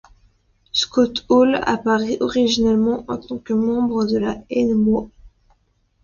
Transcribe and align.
Scott 0.73 1.27
Hall 1.29 1.61
apparaît 1.63 2.17
originellement 2.21 3.05
en 3.07 3.17
tant 3.17 3.37
que 3.37 3.53
membre 3.53 4.05
de 4.05 4.17
la 4.17 4.35
nWo. 4.49 5.11